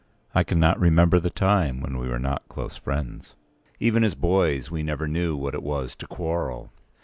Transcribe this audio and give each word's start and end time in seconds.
I 0.33 0.43
cannot 0.43 0.79
remember 0.79 1.19
the 1.19 1.29
time 1.29 1.79
when 1.79 1.95
we 1.99 2.09
were 2.09 2.17
not 2.17 2.49
close 2.49 2.75
friends. 2.75 3.35
Even 3.79 4.03
as 4.03 4.15
boys, 4.15 4.71
we 4.71 4.81
never 4.81 5.07
knew 5.07 5.37
what 5.37 5.53
it 5.53 5.61
was 5.61 5.95
to 5.97 6.07
quarrel. 6.07 6.71